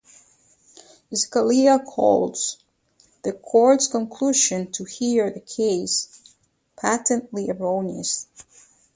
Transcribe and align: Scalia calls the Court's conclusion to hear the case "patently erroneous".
Scalia 1.13 1.77
calls 1.85 2.57
the 3.21 3.33
Court's 3.33 3.85
conclusion 3.85 4.71
to 4.71 4.83
hear 4.83 5.29
the 5.29 5.41
case 5.41 6.23
"patently 6.75 7.51
erroneous". 7.51 8.25